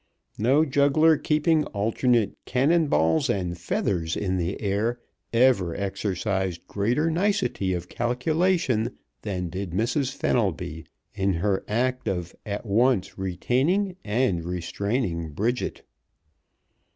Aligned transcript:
No 0.39 0.65
juggler 0.65 1.15
keeping 1.15 1.63
alternate 1.75 2.35
cannon 2.47 2.87
balls 2.87 3.29
and 3.29 3.55
feathers 3.55 4.17
in 4.17 4.37
the 4.37 4.59
air 4.59 4.99
ever 5.31 5.75
exercised 5.75 6.65
greater 6.67 7.11
nicety 7.11 7.71
of 7.73 7.87
calculation 7.87 8.97
than 9.21 9.49
did 9.49 9.73
Mrs. 9.73 10.11
Fenelby 10.15 10.85
in 11.13 11.33
her 11.33 11.63
act 11.67 12.07
of 12.07 12.35
at 12.47 12.65
once 12.65 13.19
retaining 13.19 13.95
and 14.03 14.43
restraining 14.43 15.29
Bridget. 15.33 15.83